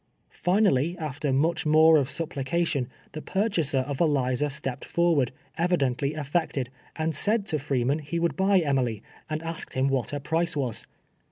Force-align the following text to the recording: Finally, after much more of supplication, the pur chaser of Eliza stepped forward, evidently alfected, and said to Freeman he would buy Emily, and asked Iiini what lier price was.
Finally, 0.39 0.97
after 0.97 1.31
much 1.31 1.63
more 1.63 1.97
of 1.97 2.09
supplication, 2.09 2.89
the 3.11 3.21
pur 3.21 3.47
chaser 3.47 3.81
of 3.81 4.01
Eliza 4.01 4.49
stepped 4.49 4.83
forward, 4.83 5.31
evidently 5.59 6.15
alfected, 6.15 6.69
and 6.95 7.13
said 7.13 7.45
to 7.45 7.59
Freeman 7.59 7.99
he 7.99 8.17
would 8.17 8.35
buy 8.35 8.57
Emily, 8.61 9.03
and 9.29 9.43
asked 9.43 9.75
Iiini 9.75 9.89
what 9.89 10.11
lier 10.11 10.19
price 10.19 10.55
was. 10.57 10.87